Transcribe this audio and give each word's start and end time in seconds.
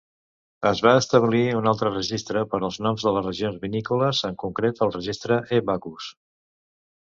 Es 0.69 0.79
va 0.85 0.93
establir 1.01 1.41
un 1.57 1.69
altre 1.71 1.91
registre 1.91 2.43
per 2.55 2.61
als 2.69 2.81
noms 2.87 3.07
de 3.09 3.15
les 3.19 3.27
regions 3.29 3.61
vinícoles, 3.69 4.25
en 4.33 4.41
concret 4.47 4.85
el 4.89 4.97
registre 4.99 5.41
E-Bacchus. 5.61 6.13